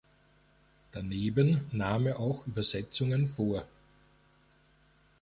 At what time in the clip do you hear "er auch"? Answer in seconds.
2.07-2.47